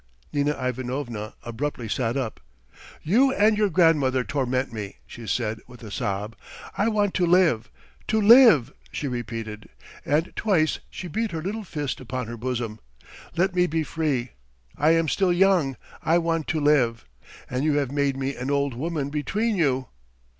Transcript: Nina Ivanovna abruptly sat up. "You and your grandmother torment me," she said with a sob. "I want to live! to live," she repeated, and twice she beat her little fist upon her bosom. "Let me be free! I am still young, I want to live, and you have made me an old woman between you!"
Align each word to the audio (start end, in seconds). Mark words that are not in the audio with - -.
Nina 0.33 0.57
Ivanovna 0.59 1.35
abruptly 1.43 1.87
sat 1.87 2.17
up. 2.17 2.39
"You 3.03 3.31
and 3.31 3.55
your 3.55 3.69
grandmother 3.69 4.23
torment 4.23 4.73
me," 4.73 4.97
she 5.05 5.27
said 5.27 5.59
with 5.67 5.83
a 5.83 5.91
sob. 5.91 6.35
"I 6.75 6.87
want 6.87 7.13
to 7.13 7.25
live! 7.27 7.69
to 8.07 8.19
live," 8.19 8.73
she 8.91 9.07
repeated, 9.07 9.69
and 10.03 10.35
twice 10.35 10.79
she 10.89 11.07
beat 11.07 11.29
her 11.33 11.43
little 11.43 11.63
fist 11.63 11.99
upon 11.99 12.25
her 12.25 12.35
bosom. 12.35 12.79
"Let 13.37 13.53
me 13.53 13.67
be 13.67 13.83
free! 13.83 14.31
I 14.75 14.89
am 14.95 15.07
still 15.07 15.31
young, 15.31 15.77
I 16.01 16.17
want 16.17 16.47
to 16.47 16.59
live, 16.59 17.05
and 17.47 17.63
you 17.63 17.73
have 17.73 17.91
made 17.91 18.17
me 18.17 18.35
an 18.35 18.49
old 18.49 18.73
woman 18.73 19.11
between 19.11 19.55
you!" 19.55 19.85